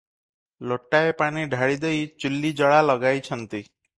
[0.71, 3.63] ଲୋଟାଏ ପାଣି ଢାଳିଦେଇ ଚୁଲ୍ଲୀ ଜଳା ଲଗାଇଛନ୍ତି।